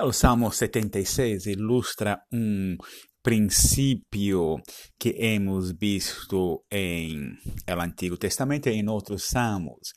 O 0.00 0.12
Salmo 0.12 0.52
76 0.52 1.46
ilustra 1.46 2.22
um 2.32 2.76
princípio 3.20 4.60
que 4.98 5.14
hemos 5.18 5.72
visto 5.72 6.64
em 6.70 7.36
el 7.66 7.80
Antigo 7.80 8.16
Testamento 8.16 8.68
e 8.68 8.74
em 8.74 8.88
outros 8.88 9.24
salmos, 9.24 9.92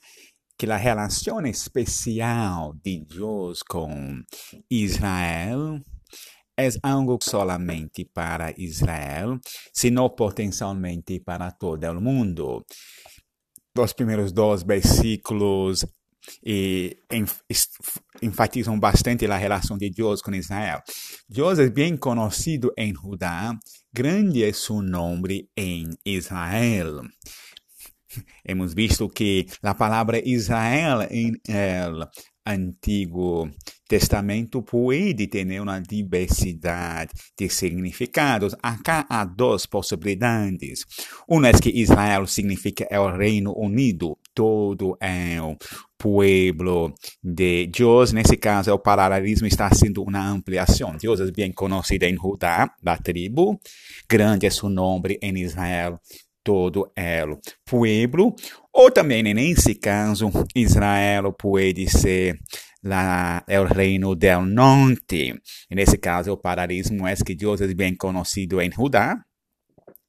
que 0.58 0.66
a 0.72 0.76
relação 0.76 1.46
especial 1.46 2.74
de 2.84 3.06
Deus 3.06 3.62
com 3.62 4.21
Israel 4.70 5.79
é 6.57 6.70
algo 6.81 7.20
solamente 7.21 8.04
para 8.05 8.54
Israel, 8.57 9.39
sino 9.71 10.09
potencialmente 10.09 11.20
para 11.20 11.52
todo 11.52 11.86
o 11.91 12.02
mundo. 12.02 12.65
Os 13.77 13.93
primeiros 13.93 14.31
dois 14.31 14.63
versículos 14.63 15.86
e 16.43 16.97
enfatizam 18.22 18.80
bastante 18.80 19.26
a 19.26 19.38
relação 19.38 19.78
de 19.78 19.90
Deus 19.90 20.21
com 20.21 20.34
Israel. 20.34 20.82
Deus 21.28 21.60
é 21.60 21.70
bem 21.70 21.98
conhecido 21.98 22.71
em 22.78 22.93
Judá, 22.93 23.57
grande 23.93 24.43
é 24.43 24.54
seu 24.54 24.82
nome 24.82 25.50
em 25.57 25.89
Israel. 26.06 27.02
Hemos 28.46 28.74
visto 28.74 29.07
que 29.10 29.46
a 29.64 29.74
palavra 29.74 30.21
Israel 30.26 31.07
em 31.10 31.34
el 31.48 32.08
Antigo 32.45 33.50
Testamento 33.88 34.64
pode 34.64 35.28
ter 35.28 35.62
uma 35.62 35.80
diversidade 35.80 37.12
de 37.38 37.50
significados. 37.50 38.56
Acá 38.62 39.06
há 39.09 39.23
duas 39.26 39.66
possibilidades. 39.66 40.86
Uma 41.28 41.50
é 41.50 41.53
que 41.53 41.70
Israel 41.70 42.26
significa 42.26 42.88
o 43.00 43.16
Reino 43.16 43.53
Unido, 43.56 44.17
todo 44.34 44.98
é 45.00 45.38
pueblo 46.02 46.94
de 47.23 47.67
Deus. 47.67 48.11
Nesse 48.11 48.36
caso, 48.36 48.73
o 48.73 48.80
paralelismo 48.80 49.45
está 49.45 49.69
sendo 49.72 50.02
uma 50.02 50.28
ampliação. 50.28 50.97
Deus 51.00 51.19
é 51.19 51.31
bem 51.31 51.52
conhecido 51.52 52.03
em 52.03 52.16
Judá, 52.16 52.73
da 52.81 52.98
tribo. 52.98 53.59
Grande 54.09 54.48
é 54.48 54.50
seu 54.50 54.67
nome 54.67 55.20
em 55.22 55.38
Israel, 55.38 56.00
todo 56.44 56.92
el 56.95 57.38
pueblo. 57.64 58.34
Ou 58.73 58.89
também, 58.89 59.22
nesse 59.22 59.76
caso, 59.76 60.31
Israel 60.56 61.34
pode 61.34 61.88
ser 61.88 62.39
la, 62.81 63.44
el 63.48 63.67
reino 63.67 64.16
del 64.16 64.45
norte. 64.45 65.39
Nesse 65.70 66.00
caso, 66.00 66.31
o 66.31 66.38
paralelismo 66.38 67.08
é 67.08 67.16
que 67.16 67.36
Deus 67.36 67.61
é 67.61 67.72
bem 67.76 67.95
conhecido 67.95 68.59
em 68.59 68.72
Judá, 68.72 69.23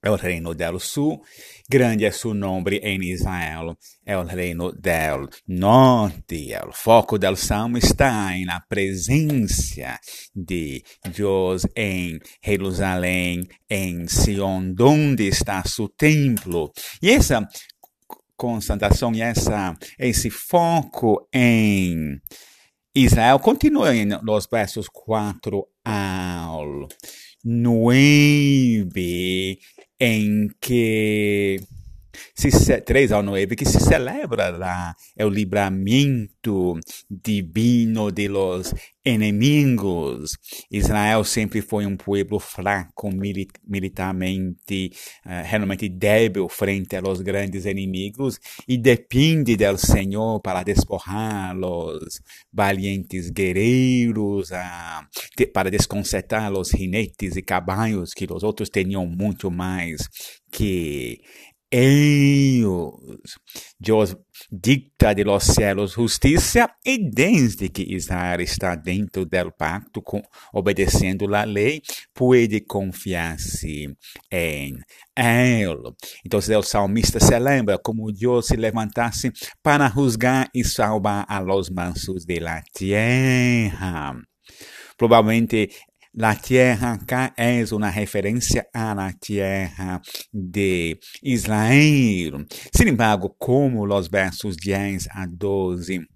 el 0.03 0.19
reino 0.19 0.53
del 0.55 0.81
sul, 0.81 1.23
grande 1.69 2.05
é 2.05 2.11
seu 2.11 2.35
nome 2.35 2.79
em 2.79 3.01
Israel, 3.05 3.77
é 4.05 4.17
o 4.17 4.25
reino 4.25 4.73
del 4.73 5.29
norte. 5.47 6.53
O 6.69 6.73
foco 6.73 7.19
do 7.19 7.37
salmo 7.37 7.79
está 7.79 8.33
na 8.45 8.61
presença 8.61 9.99
de 10.35 10.83
Deus 11.17 11.63
em 11.77 12.19
Jerusalém, 12.45 13.47
em 13.71 14.09
Sion, 14.09 14.75
onde 14.81 15.29
está 15.29 15.63
seu 15.65 15.89
templo. 15.89 16.73
E 17.01 17.11
essa 17.11 17.47
constatação 18.37 19.15
e 19.15 19.23
essa, 19.23 19.77
esse 19.99 20.29
foco 20.29 21.29
em 21.33 22.21
Israel 22.93 23.39
continua 23.39 23.93
nos 24.23 24.49
versos 24.51 24.89
4 24.89 25.65
ao 25.85 26.89
9 27.45 29.59
em 29.99 30.49
que 30.61 31.61
se, 32.35 32.81
3 32.81 33.13
ao 33.13 33.23
9, 33.23 33.57
que 33.57 33.65
se 33.65 33.81
celebra 33.81 34.51
lá 34.51 34.95
o 35.21 35.29
livramento 35.29 36.79
divino 37.11 38.11
de 38.11 38.29
los 38.29 38.75
inimigos. 39.05 40.39
Israel 40.71 41.25
sempre 41.25 41.61
foi 41.61 41.87
um 41.87 41.97
povo 41.97 42.39
fraco, 42.39 43.11
militarmente, 43.67 44.93
uh, 45.27 45.43
realmente 45.45 45.89
débil 45.89 46.49
frente 46.49 46.97
aos 46.97 47.21
grandes 47.21 47.65
inimigos 47.65 48.39
e 48.69 48.77
depende 48.79 49.57
do 49.57 49.77
Senhor 49.77 50.41
para 50.41 50.63
despojar 50.63 51.57
os 51.57 52.21
valientes 52.53 53.31
guerreiros, 53.31 54.51
uh, 54.51 55.05
de, 55.37 55.47
para 55.47 55.71
desconcertar 55.71 56.53
os 56.53 56.69
jinetes 56.69 57.37
e 57.37 57.43
caballos 57.43 58.13
que 58.15 58.27
os 58.31 58.43
outros 58.43 58.69
tinham 58.69 59.07
muito 59.07 59.51
mais 59.51 60.09
que 60.51 61.21
ellos. 61.73 63.41
Dios 63.79 64.17
dicta 64.51 65.15
de 65.15 65.25
los 65.25 65.43
cielos 65.45 65.95
justiça 65.95 66.77
e 66.85 66.99
desde 67.11 67.71
que 67.71 67.83
Israel 67.83 68.41
está 68.43 68.77
dentro 68.77 69.25
del 69.25 69.53
pacto, 69.53 70.03
obedecendo 70.53 71.35
a 71.35 71.45
lei, 71.45 71.83
pode 72.13 72.61
confiar-se 72.61 73.89
em 74.31 74.79
ele. 75.17 75.95
Então, 76.25 76.39
o 76.39 76.63
salmista 76.63 77.19
se 77.19 77.39
lembra 77.39 77.79
como 77.79 78.13
Deus 78.13 78.47
se 78.47 78.57
levantasse 78.57 79.33
para 79.63 79.89
juzgar 79.89 80.51
e 80.55 80.63
salvar 80.63 81.25
a 81.27 81.41
los 81.41 81.71
mansos 81.71 82.27
de 82.27 82.41
la 82.41 82.63
tierra. 82.75 84.15
Provavelmente 84.97 85.71
La 86.15 86.37
tierra 86.37 86.93
acá 86.93 87.33
es 87.39 87.73
una 87.73 87.91
referencia 87.91 88.69
a 88.75 88.95
la 88.95 89.15
tierra 89.15 90.03
de 90.31 91.01
Israel. 91.23 92.47
Sin 92.71 92.89
embargo, 92.89 93.35
como 93.39 93.87
los 93.87 94.11
versos 94.11 94.59
10 94.59 95.09
a 95.11 95.27
12 95.27 96.07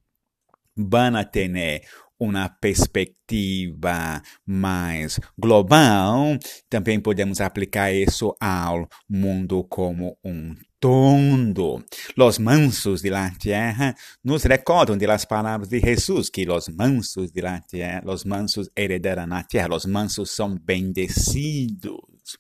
van 0.75 1.17
a 1.17 1.31
tener 1.31 1.81
uma 2.19 2.49
perspectiva 2.49 4.23
mais 4.47 5.21
global, 5.39 6.39
também 6.69 7.01
podemos 7.01 7.41
aplicar 7.41 7.93
isso 7.93 8.35
ao 8.41 8.89
mundo 9.09 9.65
como 9.65 10.17
um 10.25 10.55
todo. 10.81 11.85
Los 12.17 12.39
mansos 12.39 13.03
de 13.03 13.11
la 13.11 13.31
tierra 13.31 13.95
nos 14.23 14.45
recordam 14.45 14.97
de 14.97 15.07
las 15.07 15.27
palavras 15.27 15.69
de 15.69 15.81
Jesus, 15.81 16.31
que 16.31 16.45
los 16.45 16.69
mansos 16.69 17.33
de 17.33 17.43
la 17.43 17.61
tierra, 17.61 18.03
los 18.05 18.25
mansos 18.25 18.71
heredarán 18.75 19.31
la 19.31 19.45
tierra, 19.45 19.69
los 19.69 19.87
mansos 19.87 20.31
são 20.31 20.57
bendecidos. 20.57 22.39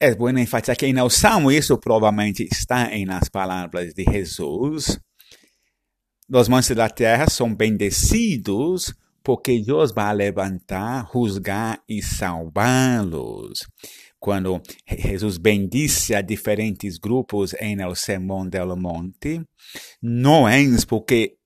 É 0.00 0.14
bom 0.16 0.30
enfatizar 0.30 0.76
que 0.76 0.92
no 0.92 1.08
Salmo 1.08 1.52
isso 1.52 1.78
provavelmente 1.78 2.42
está 2.50 2.92
em 2.92 3.04
las 3.06 3.28
palavras 3.28 3.94
de 3.94 4.02
Jesus. 4.02 4.98
Los 6.32 6.48
mansos 6.48 6.74
da 6.74 6.88
terra 6.88 7.28
são 7.28 7.54
bendecidos 7.54 8.94
porque 9.22 9.60
Deus 9.60 9.92
vai 9.92 10.14
levantar, 10.14 11.06
juzgar 11.12 11.82
e 11.86 12.02
salvá-los. 12.02 13.68
Quando 14.18 14.62
Jesus 14.88 15.36
bendice 15.36 16.14
a 16.14 16.22
diferentes 16.22 16.96
grupos 16.96 17.52
em 17.60 17.82
el 17.82 17.94
Sermão 17.94 18.48
del 18.48 18.74
Monte, 18.78 19.42
não 20.00 20.48
é 20.48 20.58
porque 20.88 21.36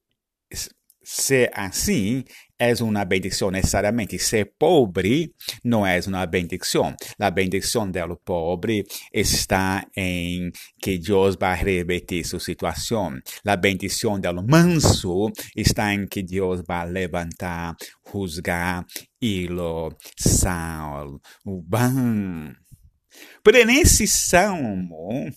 ser 1.03 1.51
assim 1.53 2.23
é 2.59 2.72
uma 2.83 3.05
bendição 3.05 3.50
necessariamente. 3.50 4.19
Ser 4.19 4.53
pobre 4.59 5.33
não 5.65 5.87
é 5.87 6.00
uma 6.06 6.25
bendição. 6.27 6.94
A 7.19 7.31
bendição 7.31 7.91
do 7.91 8.17
pobre 8.25 8.84
está 9.12 9.87
em 9.97 10.50
que 10.81 10.99
Deus 10.99 11.37
vai 11.37 11.56
revertir 11.56 12.25
sua 12.25 12.41
situação. 12.41 13.19
A 13.47 13.56
bendição 13.56 14.19
do 14.19 14.43
manso 14.43 15.31
está 15.55 15.93
em 15.93 16.06
que 16.06 16.22
Deus 16.22 16.62
vai 16.67 16.89
levantar, 16.89 17.75
juzgar 18.11 18.84
e 19.21 19.47
lo 19.47 19.94
salvar. 20.19 21.21
Pero 23.43 23.65
nesse 23.65 24.06
salmo 24.06 25.31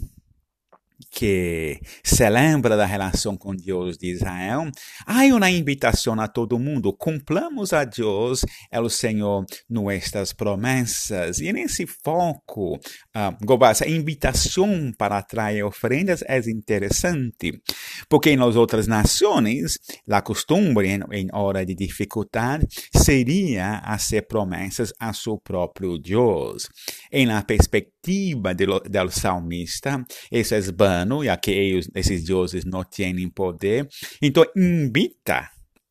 que 1.11 1.79
se 2.03 2.29
lembra 2.29 2.77
da 2.77 2.85
relação 2.85 3.35
com 3.37 3.55
Deus 3.55 3.97
de 3.97 4.11
Israel, 4.11 4.69
há 5.05 5.23
uma 5.25 5.49
invitação 5.49 6.19
a 6.19 6.27
todo 6.27 6.59
mundo, 6.59 6.93
cumplamos 6.93 7.73
a 7.73 7.83
Deus, 7.83 8.45
é 8.71 8.79
o 8.79 8.89
Senhor, 8.89 9.45
nossas 9.69 10.33
promessas. 10.33 11.39
E 11.39 11.51
nesse 11.51 11.85
foco, 11.85 12.75
uh, 12.75 13.65
essa 13.65 13.87
invitação 13.87 14.91
para 14.97 15.17
atrair 15.17 15.63
oferendas 15.63 16.23
é 16.27 16.37
interessante, 16.49 17.61
porque 18.07 18.35
nas 18.35 18.55
outras 18.55 18.87
nações, 18.87 19.77
a 20.09 20.21
costumbre 20.21 20.87
em, 20.87 20.99
em 21.11 21.27
hora 21.33 21.65
de 21.65 21.75
dificuldade 21.75 22.65
seria 22.95 23.81
fazer 23.85 24.23
promessas 24.23 24.93
a 24.99 25.13
seu 25.13 25.37
próprio 25.37 25.97
Deus. 25.97 26.67
Em 27.11 27.25
la 27.25 27.41
perspectiva 27.43 27.98
do, 28.03 28.79
do 28.79 29.11
salmista, 29.11 30.03
isso 30.31 30.55
é 30.55 30.61
vano, 30.61 31.23
já 31.23 31.37
que 31.37 31.51
eles, 31.51 31.89
esses 31.93 32.23
deuses 32.23 32.65
não 32.65 32.83
têm 32.83 33.29
poder. 33.29 33.87
Então, 34.21 34.45
invita 34.55 35.49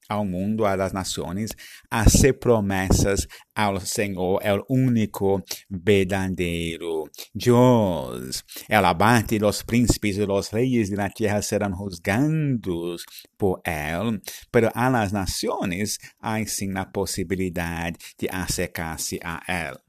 ao 0.09 0.25
mundo, 0.25 0.65
às 0.65 0.93
nações, 0.93 1.51
hacer 1.91 2.35
promessas 2.35 3.27
ao 3.55 3.79
Senhor, 3.81 4.41
é 4.43 4.55
o 4.55 4.65
único 4.71 5.43
verdadeiro 5.69 7.11
Deus. 7.35 8.43
El 8.69 8.87
abate 8.87 9.39
dos 9.39 9.63
príncipes 9.63 10.17
e 10.17 10.27
dos 10.27 10.49
reis 10.49 10.89
de 10.89 10.97
la 10.97 11.11
tierra 11.11 11.43
serão 11.43 11.77
juzgados 11.77 13.05
por 13.37 13.61
Ele, 13.67 14.21
pero 14.51 14.71
a 14.75 14.89
las 14.89 15.13
nações 15.13 15.99
há 16.21 16.45
sim 16.47 16.73
a 16.77 16.87
possibilidade 16.87 17.99
de 18.19 18.29
acercar-se 18.31 19.21
a 19.23 19.43
Ele. 19.47 19.88